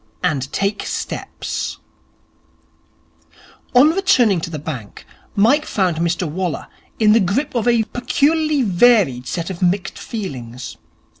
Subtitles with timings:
[0.23, 1.77] And Take Steps
[3.75, 8.63] On returning to the bank, Mike found Mr Waller in the grip of a peculiarly
[8.63, 10.75] varied set of mixed feelings.